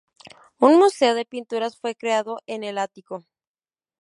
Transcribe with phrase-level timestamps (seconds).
[0.57, 3.23] Un museo de pinturas fue creado en el ático.